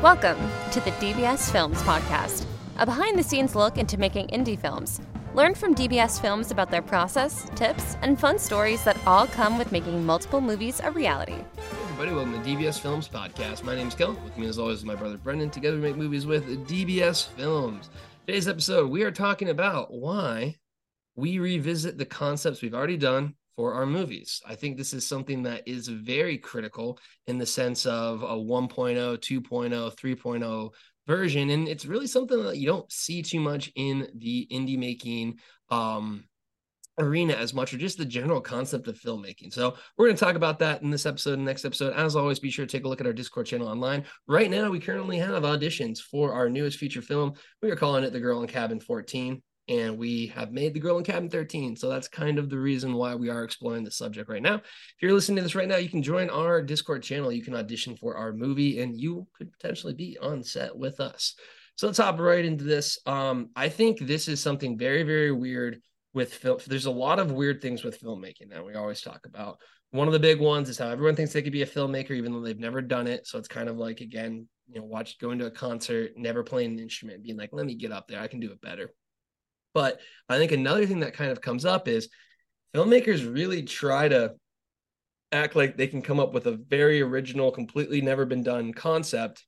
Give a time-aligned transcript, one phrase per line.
[0.00, 0.38] Welcome
[0.70, 5.00] to the DBS Films Podcast, a behind the scenes look into making indie films.
[5.34, 9.72] Learn from DBS Films about their process, tips, and fun stories that all come with
[9.72, 11.32] making multiple movies a reality.
[11.32, 13.64] Hey everybody, welcome to DBS Films Podcast.
[13.64, 14.12] My name is Kel.
[14.22, 15.50] With me, as always, is my brother Brendan.
[15.50, 17.90] Together, we make movies with DBS Films.
[18.24, 20.58] Today's episode, we are talking about why
[21.16, 24.40] we revisit the concepts we've already done for our movies.
[24.46, 28.68] I think this is something that is very critical in the sense of a 1.0,
[28.70, 30.70] 2.0, 3.0
[31.08, 31.50] version.
[31.50, 35.40] And it's really something that you don't see too much in the indie making
[35.70, 36.22] um,
[37.00, 39.52] arena as much, or just the general concept of filmmaking.
[39.52, 41.94] So we're going to talk about that in this episode and next episode.
[41.94, 44.04] As always, be sure to take a look at our Discord channel online.
[44.28, 47.32] Right now, we currently have auditions for our newest feature film.
[47.60, 50.98] We are calling it The Girl in Cabin 14 and we have made the girl
[50.98, 54.28] in cabin 13 so that's kind of the reason why we are exploring the subject
[54.28, 54.56] right now.
[54.56, 57.32] If you're listening to this right now you can join our discord channel.
[57.32, 61.34] You can audition for our movie and you could potentially be on set with us.
[61.76, 62.98] So let's hop right into this.
[63.06, 65.80] Um, i think this is something very very weird
[66.14, 69.58] with film there's a lot of weird things with filmmaking that we always talk about.
[69.90, 72.32] One of the big ones is how everyone thinks they could be a filmmaker even
[72.32, 73.26] though they've never done it.
[73.26, 76.72] So it's kind of like again you know watch going to a concert never playing
[76.72, 78.20] an instrument being like let me get up there.
[78.20, 78.90] I can do it better
[79.74, 82.08] but I think another thing that kind of comes up is
[82.74, 84.34] filmmakers really try to
[85.32, 89.44] act like they can come up with a very original, completely never been done concept.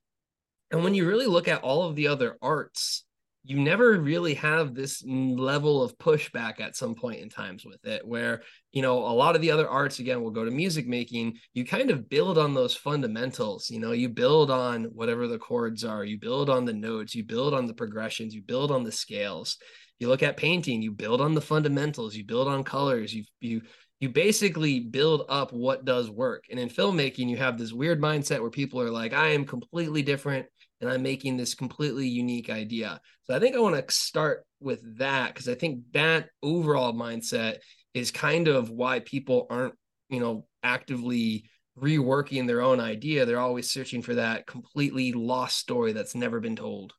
[0.71, 3.03] And when you really look at all of the other arts,
[3.43, 8.05] you never really have this level of pushback at some point in times with it
[8.05, 11.35] where you know a lot of the other arts again will go to music making
[11.53, 15.83] you kind of build on those fundamentals you know you build on whatever the chords
[15.83, 18.91] are you build on the notes you build on the progressions you build on the
[18.91, 19.57] scales
[20.01, 23.61] you look at painting you build on the fundamentals you build on colors you you
[24.01, 26.45] you basically build up what does work.
[26.49, 30.01] And in filmmaking you have this weird mindset where people are like i am completely
[30.01, 30.47] different
[30.81, 32.99] and i'm making this completely unique idea.
[33.23, 37.57] So i think i want to start with that because i think that overall mindset
[37.93, 39.75] is kind of why people aren't
[40.09, 41.45] you know actively
[41.79, 43.25] reworking their own idea.
[43.25, 46.93] They're always searching for that completely lost story that's never been told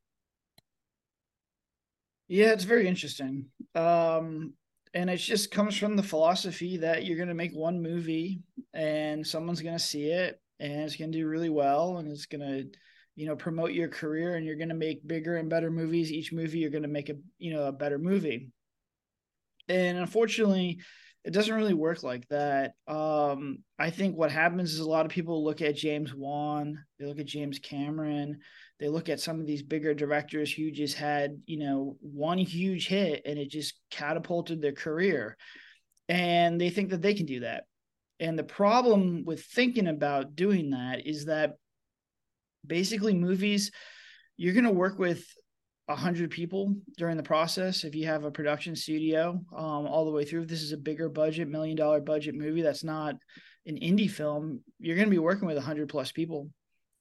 [2.33, 3.45] yeah, it's very interesting.
[3.75, 4.55] Um,
[4.95, 8.41] and it just comes from the philosophy that you're going to make one movie
[8.73, 12.25] and someone's going to see it and it's going to do really well and it's
[12.25, 12.71] going to
[13.17, 16.33] you know promote your career and you're going to make bigger and better movies each
[16.33, 18.49] movie you're going to make a you know a better movie
[19.69, 20.81] and unfortunately
[21.25, 22.73] it doesn't really work like that.
[22.87, 27.07] Um i think what happens is a lot of people look at james wan they
[27.07, 28.39] look at james cameron
[28.83, 32.89] they look at some of these bigger directors who just had you know one huge
[32.89, 35.37] hit and it just catapulted their career.
[36.09, 37.65] And they think that they can do that.
[38.19, 41.53] And the problem with thinking about doing that is that
[42.67, 43.71] basically movies
[44.37, 45.25] you're going to work with
[45.93, 50.25] 100 people during the process if you have a production studio um, all the way
[50.25, 53.15] through if this is a bigger budget million dollar budget movie that's not
[53.67, 56.49] an indie film you're going to be working with 100 plus people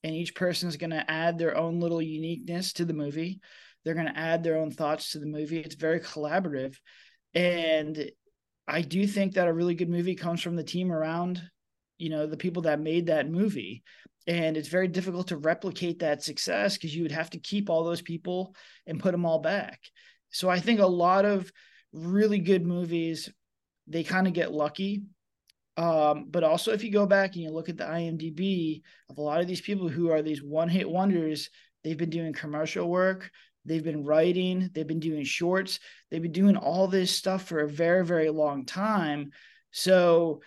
[0.04, 3.40] and each person is going to add their own little uniqueness to the movie.
[3.84, 5.60] They're going to add their own thoughts to the movie.
[5.60, 6.76] It's very collaborative.
[7.34, 8.12] And
[8.68, 11.42] I do think that a really good movie comes from the team around,
[11.98, 13.84] you know, the people that made that movie.
[14.28, 17.84] And it's very difficult to replicate that success because you would have to keep all
[17.84, 18.56] those people
[18.86, 19.80] and put them all back.
[20.30, 21.52] So I think a lot of
[21.92, 23.30] really good movies,
[23.88, 25.04] they kind of get lucky
[25.78, 29.22] um, but also, if you go back and you look at the IMDb of a
[29.22, 31.50] lot of these people who are these one hit wonders,
[31.84, 33.32] they've been doing commercial work,
[33.66, 37.70] they've been writing, they've been doing shorts, they've been doing all this stuff for a
[37.70, 39.32] very, very long time.
[39.72, 40.42] So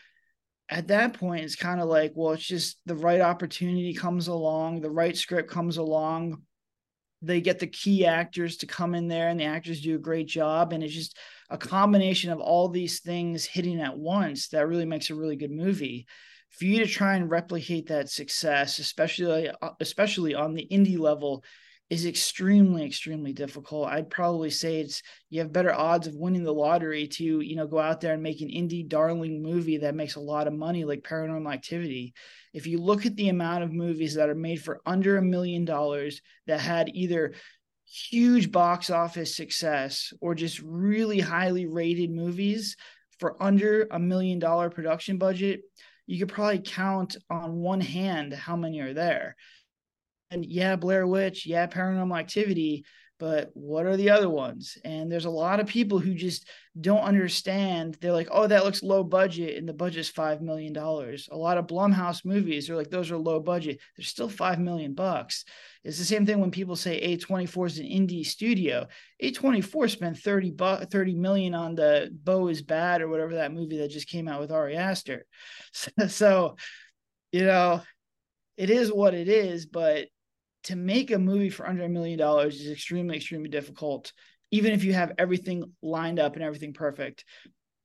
[0.69, 4.81] at that point, it's kind of like, well, it's just the right opportunity comes along,
[4.81, 6.43] the right script comes along.
[7.23, 10.27] They get the key actors to come in there, and the actors do a great
[10.27, 10.73] job.
[10.73, 11.17] And it's just
[11.51, 15.51] a combination of all these things hitting at once that really makes a really good
[15.51, 16.07] movie
[16.51, 21.43] for you to try and replicate that success especially uh, especially on the indie level
[21.91, 26.53] is extremely extremely difficult i'd probably say it's you have better odds of winning the
[26.53, 30.15] lottery to you know go out there and make an indie darling movie that makes
[30.15, 32.15] a lot of money like paranormal activity
[32.53, 35.65] if you look at the amount of movies that are made for under a million
[35.65, 37.35] dollars that had either
[37.87, 42.77] huge box office success or just really highly rated movies
[43.19, 45.63] for under a million dollar production budget,
[46.07, 49.37] you could probably count on one hand how many are there.
[50.31, 52.85] And yeah, Blair Witch, yeah, paranormal activity,
[53.21, 54.77] but what are the other ones?
[54.85, 56.49] And there's a lot of people who just
[56.81, 57.97] don't understand.
[58.01, 61.29] They're like, oh, that looks low budget, and the budget's five million dollars.
[61.31, 63.79] A lot of Blumhouse movies are like, those are low budget.
[63.97, 65.45] They're still five million bucks.
[65.85, 68.89] It's the same thing when people say A24 is an indie studio.
[69.23, 73.79] A24 spent 30 bu- 30 million on the Bo is Bad or whatever that movie
[73.79, 75.25] that just came out with Ari Aster.
[75.73, 76.57] So, so
[77.31, 77.83] you know,
[78.57, 80.09] it is what it is, but
[80.65, 84.13] to make a movie for under a million dollars is extremely, extremely difficult,
[84.51, 87.25] even if you have everything lined up and everything perfect.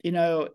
[0.03, 0.49] You know,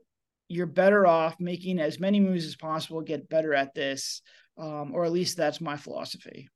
[0.48, 4.22] you're better off making as many movies as possible, get better at this,
[4.58, 6.48] um, or at least that's my philosophy.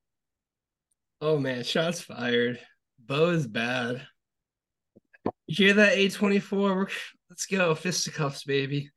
[1.21, 2.61] Oh man, shots fired.
[2.99, 4.07] Bo is bad.
[5.47, 6.91] You hear that A24?
[7.31, 7.75] Let's go.
[7.75, 8.91] Fisticuffs, baby.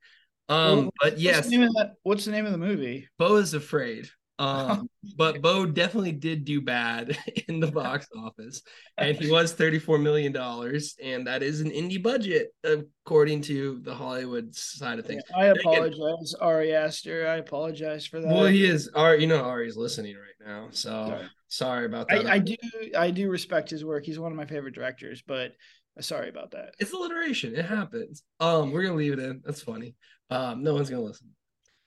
[0.48, 1.46] Um, well, but yes.
[1.46, 3.08] What's the, that, what's the name of the movie?
[3.18, 4.08] Bo is afraid.
[4.42, 7.16] Um, but Bo definitely did do bad
[7.48, 8.62] in the box office,
[8.98, 13.94] and he was thirty-four million dollars, and that is an indie budget according to the
[13.94, 15.22] Hollywood side of things.
[15.30, 17.28] Yeah, I apologize, Again, Ari Aster.
[17.28, 18.26] I apologize for that.
[18.26, 18.90] Well, he is.
[18.96, 22.26] Ari, you know, Ari's listening right now, so sorry, sorry about that.
[22.26, 22.56] I, I do,
[22.98, 24.04] I do respect his work.
[24.04, 25.52] He's one of my favorite directors, but
[26.00, 26.74] sorry about that.
[26.80, 27.54] It's alliteration.
[27.54, 28.24] It happens.
[28.40, 29.40] Um, we're gonna leave it in.
[29.44, 29.94] That's funny.
[30.30, 31.28] Um, no one's gonna listen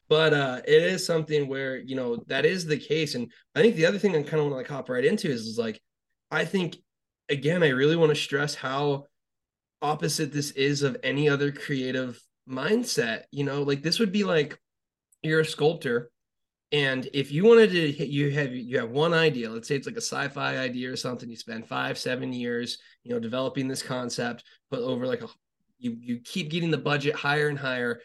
[0.08, 3.76] but uh it is something where you know that is the case and i think
[3.76, 5.82] the other thing i kind of want to like hop right into is, is like
[6.32, 6.78] i think
[7.30, 9.06] again i really want to stress how
[9.82, 12.20] opposite this is of any other creative
[12.50, 13.64] mindset you know?
[13.64, 14.60] Like this would be like
[15.22, 16.12] you're a sculptor
[16.72, 19.88] and if you wanted to hit you have you have one idea let's say it's
[19.88, 23.82] like a sci-fi idea or something you spend five seven years you know developing this
[23.82, 25.28] concept but over like a
[25.78, 28.00] you you keep getting the budget higher and higher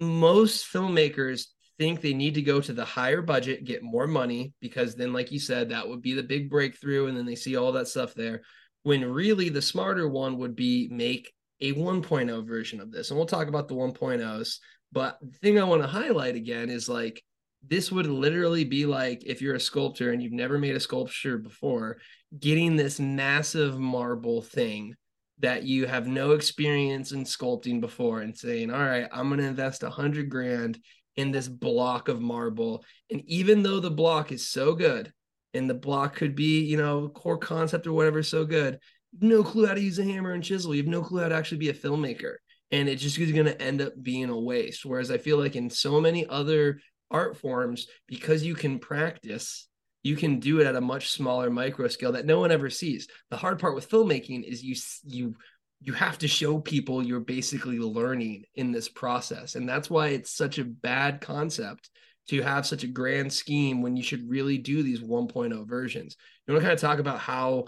[0.00, 1.46] most filmmakers
[1.78, 5.32] think they need to go to the higher budget, get more money, because then, like
[5.32, 7.06] you said, that would be the big breakthrough.
[7.06, 8.42] And then they see all that stuff there.
[8.82, 13.10] When really the smarter one would be make a 1.0 version of this.
[13.10, 14.58] And we'll talk about the 1.0s.
[14.92, 17.22] But the thing I want to highlight again is like,
[17.66, 21.36] this would literally be like if you're a sculptor and you've never made a sculpture
[21.36, 21.98] before,
[22.38, 24.94] getting this massive marble thing
[25.40, 29.46] that you have no experience in sculpting before and saying, all right, I'm going to
[29.46, 30.78] invest a hundred grand
[31.16, 32.84] in this block of marble.
[33.10, 35.12] And even though the block is so good
[35.54, 38.78] and the block could be, you know, core concept or whatever, so good,
[39.20, 40.74] no clue how to use a hammer and chisel.
[40.74, 42.34] You have no clue how to actually be a filmmaker.
[42.70, 44.84] And it just is going to end up being a waste.
[44.84, 49.66] Whereas I feel like in so many other art forms, because you can practice
[50.02, 53.08] you can do it at a much smaller micro scale that no one ever sees.
[53.30, 55.34] The hard part with filmmaking is you you
[55.82, 59.54] you have to show people you're basically learning in this process.
[59.54, 61.88] And that's why it's such a bad concept
[62.28, 66.16] to have such a grand scheme when you should really do these 1.0 versions.
[66.46, 67.64] You want to kind of talk about how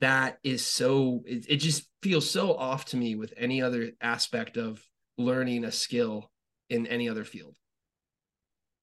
[0.00, 4.56] that is so it, it just feels so off to me with any other aspect
[4.56, 4.82] of
[5.16, 6.30] learning a skill
[6.68, 7.56] in any other field.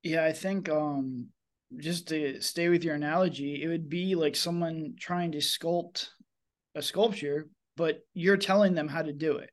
[0.03, 1.27] Yeah, I think um
[1.77, 6.07] just to stay with your analogy, it would be like someone trying to sculpt
[6.75, 9.51] a sculpture, but you're telling them how to do it.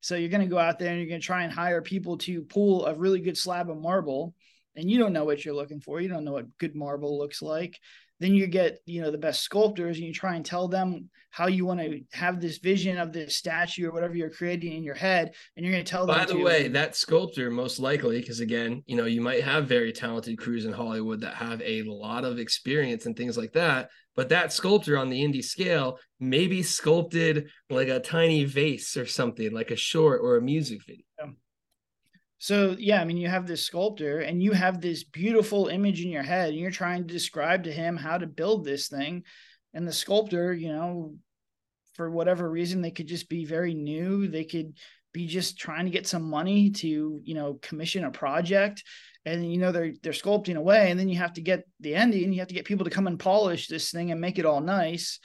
[0.00, 2.16] So you're going to go out there and you're going to try and hire people
[2.18, 4.34] to pull a really good slab of marble,
[4.76, 6.00] and you don't know what you're looking for.
[6.00, 7.78] You don't know what good marble looks like
[8.20, 11.46] then you get you know the best sculptors and you try and tell them how
[11.46, 14.94] you want to have this vision of this statue or whatever you're creating in your
[14.94, 18.20] head and you're going to tell them by the to, way that sculptor most likely
[18.20, 21.82] because again you know you might have very talented crews in hollywood that have a
[21.82, 26.62] lot of experience and things like that but that sculptor on the indie scale maybe
[26.62, 31.04] sculpted like a tiny vase or something like a short or a music video.
[32.42, 36.08] So yeah, I mean, you have this sculptor and you have this beautiful image in
[36.08, 39.24] your head, and you're trying to describe to him how to build this thing.
[39.74, 41.16] And the sculptor, you know,
[41.92, 44.26] for whatever reason, they could just be very new.
[44.26, 44.72] They could
[45.12, 48.84] be just trying to get some money to, you know, commission a project.
[49.26, 52.32] And you know, they're they're sculpting away, and then you have to get the ending,
[52.32, 54.62] you have to get people to come and polish this thing and make it all
[54.62, 55.20] nice.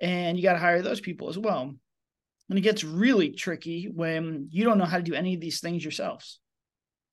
[0.00, 1.72] And you got to hire those people as well.
[2.50, 5.60] And it gets really tricky when you don't know how to do any of these
[5.60, 6.40] things yourselves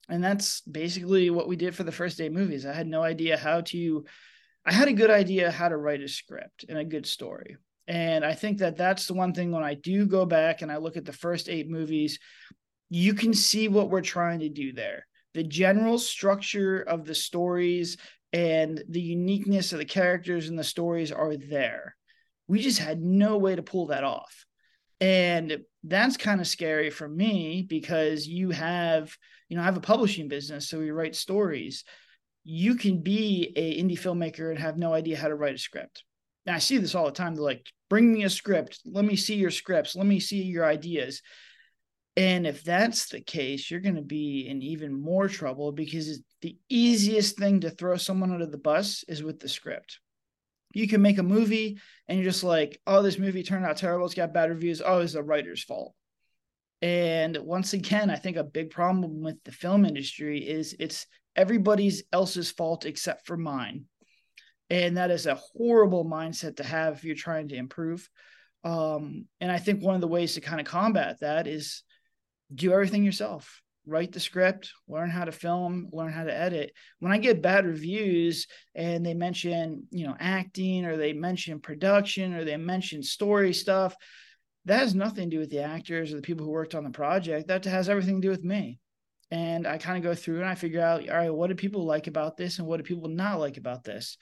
[0.08, 2.66] and that's basically what we did for the first eight movies.
[2.66, 4.04] I had no idea how to.
[4.66, 7.56] I had a good idea how to write a script and a good story.
[7.86, 10.78] And I think that that's the one thing when I do go back and I
[10.78, 12.18] look at the first eight movies,
[12.88, 15.06] you can see what we're trying to do there.
[15.34, 17.98] The general structure of the stories
[18.32, 21.94] and the uniqueness of the characters and the stories are there.
[22.48, 24.46] We just had no way to pull that off.
[25.04, 29.14] And that's kind of scary for me because you have
[29.48, 31.84] you know, I have a publishing business, so we write stories.
[32.44, 36.02] You can be a indie filmmaker and have no idea how to write a script.
[36.46, 37.34] and I see this all the time.
[37.34, 38.80] They're like, bring me a script.
[38.84, 39.94] Let me see your scripts.
[39.94, 41.22] Let me see your ideas.
[42.16, 46.56] And if that's the case, you're going to be in even more trouble because the
[46.68, 49.98] easiest thing to throw someone under the bus is with the script.
[50.74, 51.78] You can make a movie
[52.08, 54.06] and you're just like, oh, this movie turned out terrible.
[54.06, 54.82] It's got bad reviews.
[54.84, 55.94] Oh, it's the writer's fault.
[56.82, 62.02] And once again, I think a big problem with the film industry is it's everybody's
[62.12, 63.86] else's fault except for mine.
[64.68, 68.08] And that is a horrible mindset to have if you're trying to improve.
[68.64, 71.82] Um, and I think one of the ways to kind of combat that is
[72.54, 73.62] do everything yourself.
[73.86, 76.72] Write the script, learn how to film, learn how to edit.
[77.00, 82.32] When I get bad reviews and they mention, you know, acting or they mention production
[82.34, 83.94] or they mention story stuff,
[84.64, 86.90] that has nothing to do with the actors or the people who worked on the
[86.90, 87.48] project.
[87.48, 88.78] That has everything to do with me.
[89.30, 91.84] And I kind of go through and I figure out, all right, what do people
[91.84, 94.16] like about this and what do people not like about this?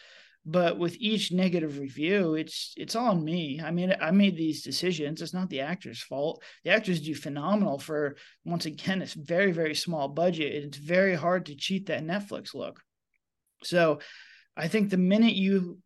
[0.44, 3.60] But with each negative review it's it's on me.
[3.64, 5.22] I mean i made these decisions.
[5.22, 6.42] It's not the actor's fault.
[6.64, 11.46] The actors do phenomenal for once again it's very very small budget it's very hard
[11.46, 12.80] to cheat that netflix look.
[13.62, 14.00] So
[14.56, 15.78] i think the minute you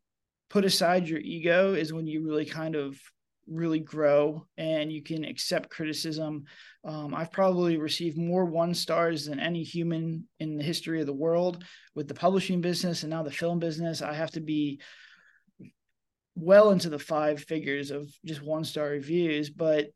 [0.49, 2.99] put aside your ego is when you really kind of
[3.49, 6.45] really grow and you can accept criticism.
[6.85, 11.13] Um, I've probably received more one stars than any human in the history of the
[11.13, 14.03] world with the publishing business and now the film business.
[14.03, 14.81] I have to be
[16.35, 19.87] well into the five figures of just one star reviews, but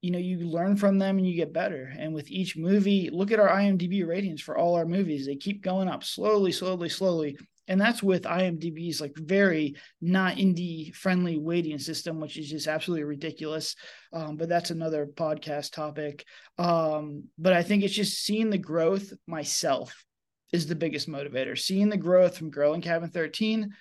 [0.00, 1.92] you know, you learn from them and you get better.
[1.98, 5.26] And with each movie, look at our IMDb ratings for all our movies.
[5.26, 7.36] They keep going up slowly, slowly, slowly
[7.68, 13.04] and that's with IMDb's like very not indie friendly weighting system, which is just absolutely
[13.04, 13.76] ridiculous.
[14.12, 16.24] Um, but that's another podcast topic.
[16.56, 20.04] Um, but I think it's just seeing the growth myself
[20.52, 21.58] is the biggest motivator.
[21.58, 23.74] Seeing the growth from Girl in Cabin 13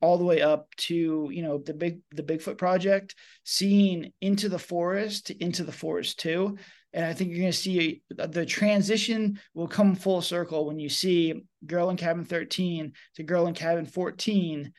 [0.00, 4.58] all the way up to you know the big the Bigfoot project, seeing into the
[4.58, 6.56] forest into the forest too,
[6.92, 10.88] and I think you're going to see the transition will come full circle when you
[10.88, 14.72] see Girl in Cabin 13 to Girl in Cabin 14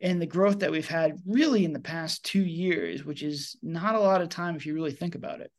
[0.00, 3.94] and the growth that we've had really in the past two years, which is not
[3.94, 5.50] a lot of time if you really think about it.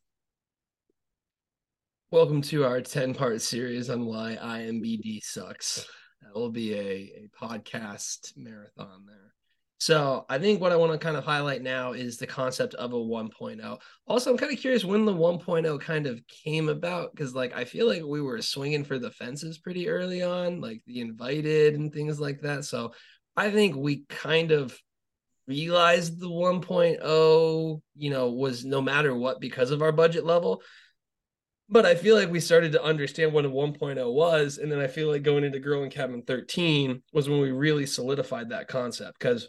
[2.10, 5.86] Welcome to our 10 part series on why IMBD sucks.
[6.22, 9.34] That will be a, a podcast marathon there.
[9.80, 12.92] So I think what I want to kind of highlight now is the concept of
[12.92, 13.78] a 1.0.
[14.08, 17.64] Also, I'm kind of curious when the 1.0 kind of came about because, like, I
[17.64, 21.92] feel like we were swinging for the fences pretty early on, like the invited and
[21.92, 22.64] things like that.
[22.64, 22.92] So
[23.36, 24.76] I think we kind of
[25.46, 30.60] realized the 1.0, you know, was no matter what because of our budget level.
[31.68, 34.58] But I feel like we started to understand what a 1.0 was.
[34.58, 37.86] And then I feel like going into Girl in Cabin 13 was when we really
[37.86, 39.48] solidified that concept because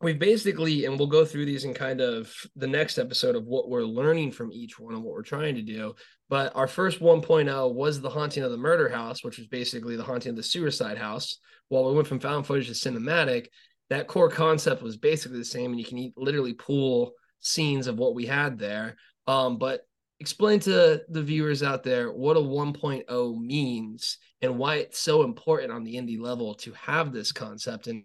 [0.00, 3.68] we've basically and we'll go through these in kind of the next episode of what
[3.68, 5.94] we're learning from each one and what we're trying to do.
[6.28, 10.04] But our first 1.0 was the haunting of the murder house which was basically the
[10.04, 11.38] haunting of the suicide house.
[11.68, 13.46] While we went from found footage to cinematic
[13.90, 18.14] that core concept was basically the same and you can literally pull scenes of what
[18.14, 18.96] we had there.
[19.26, 19.82] Um, but
[20.20, 25.72] explain to the viewers out there what a 1.0 means and why it's so important
[25.72, 28.04] on the indie level to have this concept and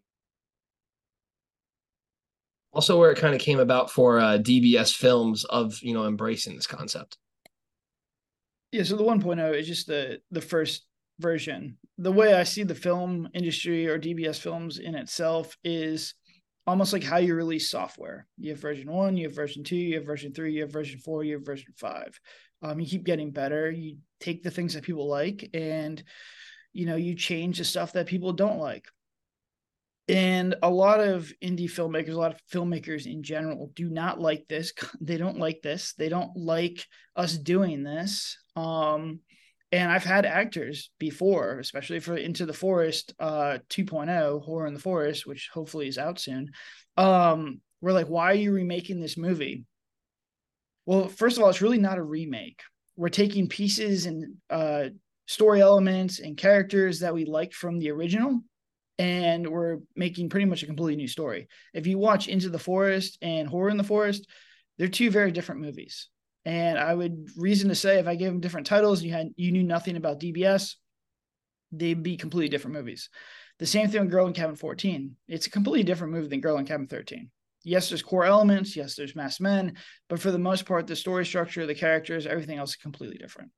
[2.71, 6.55] also where it kind of came about for uh, DBS films of you know embracing
[6.55, 7.17] this concept.
[8.71, 10.85] Yeah, so the 1.0 is just the the first
[11.19, 11.77] version.
[11.97, 16.13] The way I see the film industry or DBS films in itself is
[16.67, 18.27] almost like how you release software.
[18.38, 20.99] You have version one, you have version two, you have version three, you have version
[20.99, 22.19] four, you have version five.
[22.61, 23.71] Um, you keep getting better.
[23.71, 26.01] You take the things that people like and
[26.73, 28.85] you know you change the stuff that people don't like
[30.09, 34.45] and a lot of indie filmmakers a lot of filmmakers in general do not like
[34.49, 34.73] this.
[35.01, 35.93] They don't like this.
[35.93, 36.85] They don't like
[37.15, 38.37] us doing this.
[38.55, 39.19] Um
[39.71, 44.79] and i've had actors before especially for into the forest uh 2.0 horror in the
[44.79, 46.49] forest which hopefully is out soon
[46.97, 49.65] um we're like why are you remaking this movie?
[50.85, 52.61] Well first of all it's really not a remake.
[52.97, 54.85] We're taking pieces and uh
[55.27, 58.41] story elements and characters that we liked from the original
[58.99, 61.47] and we're making pretty much a completely new story.
[61.73, 64.27] If you watch Into the Forest and Horror in the Forest,
[64.77, 66.09] they're two very different movies.
[66.45, 69.51] And I would reason to say if I gave them different titles, you had you
[69.53, 70.75] knew nothing about DBS,
[71.71, 73.09] they'd be completely different movies.
[73.59, 75.15] The same thing with Girl in Cabin 14.
[75.27, 77.29] It's a completely different movie than Girl in Cabin 13.
[77.63, 78.75] Yes, there's core elements.
[78.75, 79.75] Yes, there's masked men,
[80.09, 83.51] but for the most part, the story structure, the characters, everything else is completely different.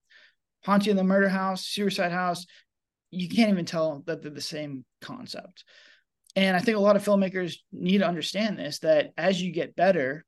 [0.66, 2.46] Haunting the Murder House, Suicide House,
[3.12, 5.66] you can't even tell that they're the same concept.
[6.36, 9.76] and I think a lot of filmmakers need to understand this that as you get
[9.76, 10.26] better,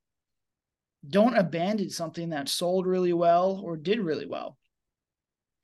[1.06, 4.56] don't abandon something that sold really well or did really well.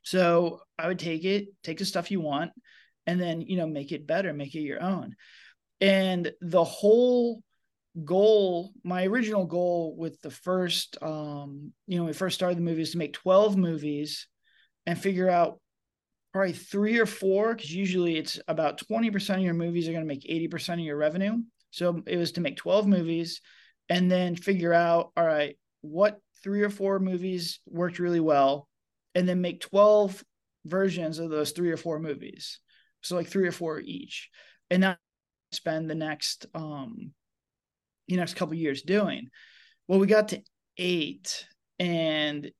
[0.02, 2.52] So I would take it, take the stuff you want,
[3.06, 5.14] and then, you know, make it better, make it your own.
[5.80, 7.42] And the whole
[8.04, 12.82] goal, my original goal with the first, um, you know, we first started the movie
[12.82, 14.26] is to make 12 movies
[14.86, 15.59] and figure out
[16.32, 20.08] probably three or four, because usually it's about 20% of your movies are going to
[20.08, 21.38] make 80% of your revenue.
[21.70, 23.40] So it was to make 12 movies
[23.88, 28.68] and then figure out, all right, what three or four movies worked really well,
[29.14, 30.22] and then make 12
[30.64, 32.60] versions of those three or four movies.
[33.02, 34.28] So like three or four each.
[34.70, 34.96] And now
[35.52, 37.12] spend the next um
[38.08, 39.28] the next couple years doing.
[39.88, 40.42] Well, we got to
[40.76, 41.46] eight
[41.78, 42.50] and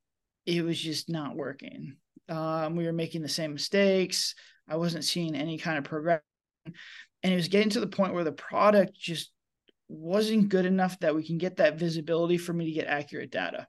[0.45, 1.97] it was just not working.
[2.31, 4.35] Um, we were making the same mistakes.
[4.67, 6.23] I wasn't seeing any kind of progression.
[6.65, 9.31] And it was getting to the point where the product just
[9.89, 13.67] wasn't good enough that we can get that visibility for me to get accurate data.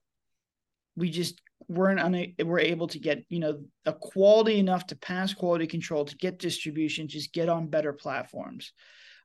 [0.97, 5.67] We just weren't we're able to get you know a quality enough to pass quality
[5.67, 8.73] control to get distribution, just get on better platforms.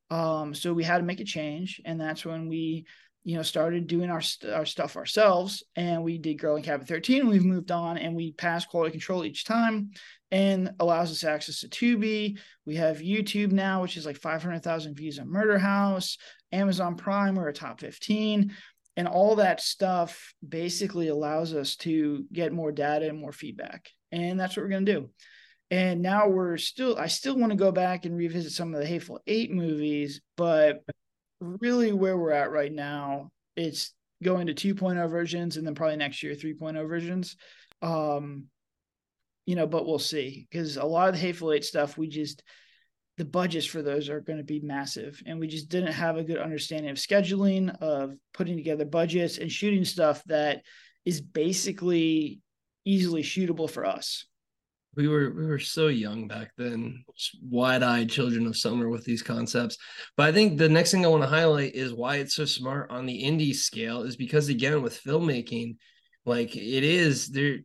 [0.09, 2.85] Um, so we had to make a change, and that's when we
[3.27, 4.21] you know started doing our
[4.53, 8.31] our stuff ourselves and we did in cabin 13 And we've moved on and we
[8.31, 9.91] pass quality control each time
[10.31, 12.39] and allows us access to tubi.
[12.65, 16.17] We have youtube now which is like 500000 views on murder house
[16.53, 18.53] amazon prime we're a top 15
[18.95, 24.39] and all that stuff basically allows us to get more data and more feedback and
[24.39, 25.09] that's what we're going to do.
[25.69, 28.87] And now we're still i still want to go back and revisit some of the
[28.87, 30.81] hateful eight movies but
[31.39, 33.29] really where we're at right now.
[33.55, 37.35] It's going to 2.0 versions and then probably next year 3.0 versions.
[37.81, 38.45] Um,
[39.45, 42.43] you know, but we'll see because a lot of the Hateful Eight stuff, we just
[43.17, 46.23] the budgets for those are going to be massive, and we just didn't have a
[46.23, 50.61] good understanding of scheduling, of putting together budgets, and shooting stuff that
[51.05, 52.41] is basically
[52.85, 54.25] easily shootable for us
[54.97, 57.05] we were we were so young back then
[57.43, 59.77] wide-eyed children of summer with these concepts.
[60.17, 62.89] But i think the next thing i want to highlight is why it's so smart
[62.89, 65.77] on the indie scale is because again with filmmaking
[66.25, 67.59] like it is there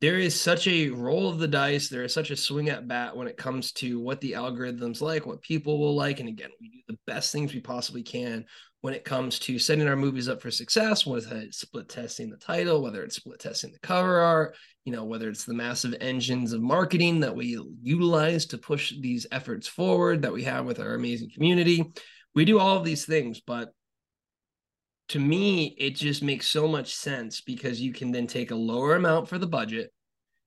[0.00, 3.16] there is such a roll of the dice there is such a swing at bat
[3.16, 6.68] when it comes to what the algorithms like what people will like and again we
[6.68, 8.44] do the best things we possibly can
[8.82, 12.36] when it comes to setting our movies up for success, whether it's split testing the
[12.36, 16.52] title, whether it's split testing the cover art, you know, whether it's the massive engines
[16.52, 20.94] of marketing that we utilize to push these efforts forward that we have with our
[20.94, 21.92] amazing community.
[22.34, 23.72] We do all of these things, but
[25.10, 28.96] to me, it just makes so much sense because you can then take a lower
[28.96, 29.92] amount for the budget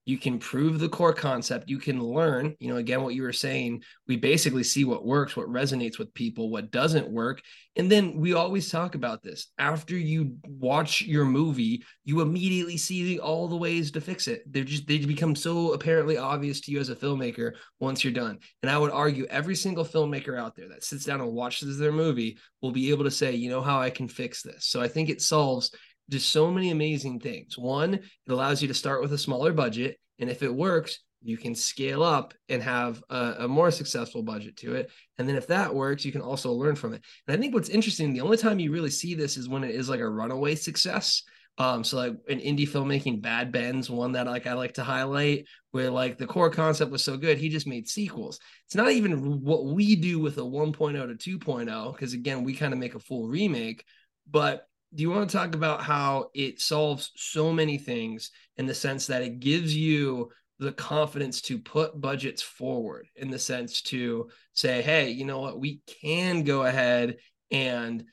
[0.06, 3.34] you can prove the core concept you can learn you know again what you were
[3.34, 7.42] saying we basically see what works what resonates with people what doesn't work
[7.78, 9.48] and then we always talk about this.
[9.58, 14.44] After you watch your movie you immediately see all the ways to fix it.
[14.52, 18.40] They're just they become so apparently obvious to you as a filmmaker once you're done.
[18.64, 21.92] And i would argue every single filmmaker out there that sits down and watches their
[21.92, 24.66] movie will be able to say you know how i can fix this.
[24.68, 25.72] So i think it solves
[26.10, 27.58] just so many amazing things.
[27.58, 29.98] One, it allows you to start with a smaller budget.
[30.20, 34.58] And if it works, you can scale up and have a, a, more successful budget
[34.58, 34.92] to it.
[35.18, 37.02] And then if that works, you can also learn from it.
[37.28, 39.74] And I think what's interesting, the only time you really see this is when it
[39.74, 41.24] is like a runaway success.
[41.58, 45.48] Um, so like an indie filmmaking, Bad Ben's one that like I like to highlight,
[45.72, 48.40] where like the core concept was so good, he just made sequels.
[48.68, 52.74] It's not even what we do with a 1.0 to 2.0, because again, we kind
[52.74, 53.84] of make a full remake,
[54.30, 58.74] but do you want to talk about how it solves so many things in the
[58.74, 60.30] sense that it gives you
[60.60, 65.60] the confidence to put budgets forward in the sense to say hey you know what?
[65.60, 67.18] We can go ahead
[67.52, 68.06] and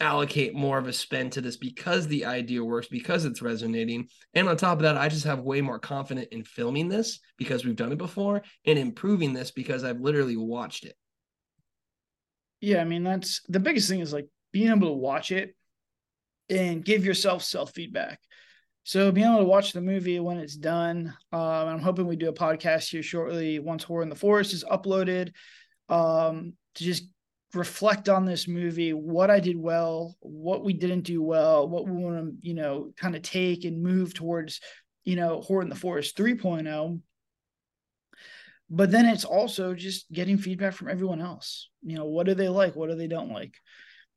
[0.00, 4.08] allocate more of a spend to this because the idea works because it's resonating.
[4.34, 7.64] And on top of that i just have way more confidence in filming this because
[7.64, 10.96] we've done it before and improving this because i've literally watched it.
[12.60, 15.54] Yeah i mean that's the biggest thing is like being able to watch it
[16.48, 18.20] and give yourself self feedback.
[18.84, 22.28] So being able to watch the movie when it's done, um, I'm hoping we do
[22.28, 25.32] a podcast here shortly once Horror in the Forest is uploaded,
[25.88, 27.04] um, to just
[27.54, 31.92] reflect on this movie, what I did well, what we didn't do well, what we
[31.92, 34.60] want to, you know, kind of take and move towards,
[35.04, 37.00] you know, Horror in the Forest 3.0.
[38.70, 41.70] But then it's also just getting feedback from everyone else.
[41.82, 42.74] You know, what do they like?
[42.74, 43.54] What do they don't like?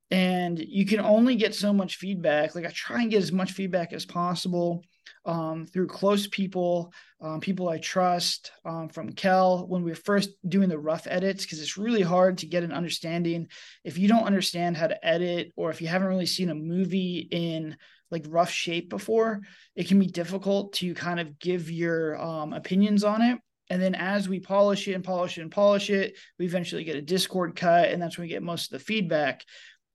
[0.10, 3.52] And you can only get so much feedback like i try and get as much
[3.52, 4.84] feedback as possible
[5.26, 10.30] um, through close people, um, people I trust, um, from Kel when we are first
[10.48, 13.48] doing the rough edits, because it's really hard to get an understanding
[13.84, 17.28] if you don't understand how to edit or if you haven't really seen a movie
[17.32, 17.76] in
[18.10, 19.42] like rough shape before,
[19.76, 23.38] it can be difficult to kind of give your um, opinions on it.
[23.70, 26.96] And then as we polish it and polish it and polish it, we eventually get
[26.96, 29.44] a Discord cut, and that's when we get most of the feedback.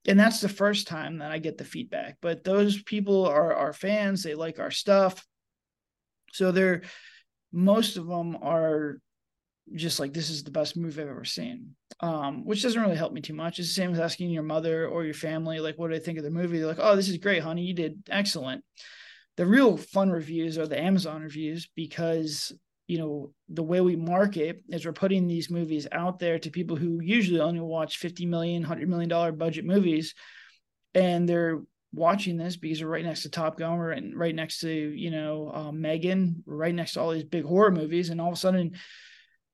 [0.07, 2.17] And that's the first time that I get the feedback.
[2.21, 5.25] But those people are our fans; they like our stuff,
[6.33, 6.81] so they're
[7.51, 8.97] most of them are
[9.73, 11.75] just like this is the best movie I've ever seen.
[11.99, 13.59] Um, which doesn't really help me too much.
[13.59, 16.17] It's the same as asking your mother or your family, like, what do they think
[16.17, 16.57] of the movie?
[16.57, 17.63] They're like, oh, this is great, honey.
[17.63, 18.63] You did excellent.
[19.37, 22.51] The real fun reviews are the Amazon reviews because
[22.87, 26.75] you know the way we market is we're putting these movies out there to people
[26.75, 30.13] who usually only watch 50 million 100 million dollar budget movies.
[30.95, 31.61] And they're
[31.93, 35.51] watching this because we're right next to top gun we're right next to you know
[35.53, 38.09] um, megan we're right next to all these big horror movies.
[38.09, 38.73] And all of a sudden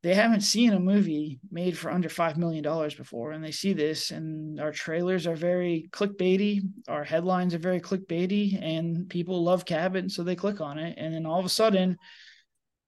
[0.01, 3.31] they haven't seen a movie made for under five million dollars before.
[3.31, 8.59] And they see this and our trailers are very clickbaity our headlines are very clickbaity
[8.61, 10.95] and people love cabin so they click on it.
[10.97, 11.97] And then all of a sudden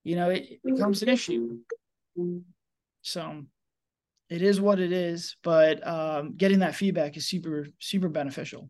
[0.03, 1.57] you know, it, it becomes an issue.
[3.01, 3.43] So
[4.29, 8.69] it is what it is, but um, getting that feedback is super, super beneficial.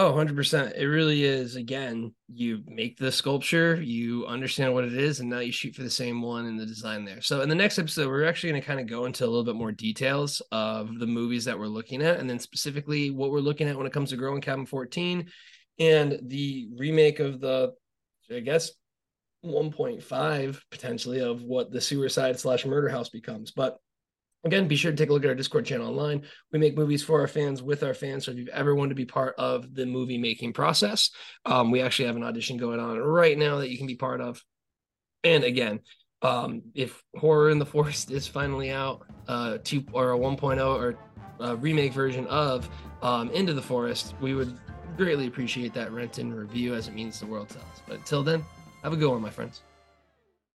[0.00, 0.76] Oh, 100%.
[0.76, 1.56] It really is.
[1.56, 5.82] Again, you make the sculpture, you understand what it is, and now you shoot for
[5.82, 7.20] the same one in the design there.
[7.20, 9.42] So, in the next episode, we're actually going to kind of go into a little
[9.42, 13.40] bit more details of the movies that we're looking at, and then specifically what we're
[13.40, 15.26] looking at when it comes to Girl in Cabin 14
[15.80, 17.72] and the remake of the,
[18.30, 18.70] I guess,
[19.44, 23.50] 1.5 potentially of what the suicide slash murder house becomes.
[23.50, 23.78] But
[24.44, 26.22] again, be sure to take a look at our Discord channel online.
[26.52, 28.24] We make movies for our fans with our fans.
[28.24, 31.10] So if you've ever wanted to be part of the movie making process,
[31.44, 34.20] um, we actually have an audition going on right now that you can be part
[34.20, 34.42] of.
[35.24, 35.80] And again,
[36.22, 40.98] um, if Horror in the Forest is finally out, uh, two or a 1.0 or
[41.40, 42.68] a remake version of
[43.02, 44.58] um, Into the Forest, we would
[44.96, 47.82] greatly appreciate that rent and review as it means the world to us.
[47.86, 48.44] But until then,
[48.88, 49.60] have a good one, my friends.